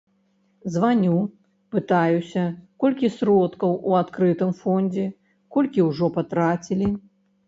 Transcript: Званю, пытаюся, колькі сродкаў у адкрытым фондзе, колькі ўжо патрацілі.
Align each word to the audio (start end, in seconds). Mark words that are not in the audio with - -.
Званю, 0.75 1.17
пытаюся, 1.73 2.45
колькі 2.83 3.11
сродкаў 3.17 3.75
у 3.89 3.93
адкрытым 3.99 4.55
фондзе, 4.63 5.05
колькі 5.59 5.85
ўжо 5.89 6.09
патрацілі. 6.17 6.89